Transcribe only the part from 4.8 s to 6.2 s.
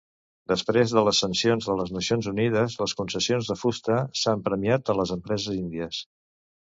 a les empreses índies.